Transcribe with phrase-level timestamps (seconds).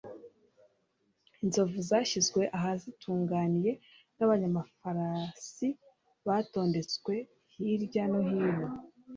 [1.43, 3.71] inzovu zashyizwe ahazitunganiye
[4.17, 5.67] n'abanyamafarasi
[6.27, 7.13] batondetswe
[7.53, 8.67] hirya no hino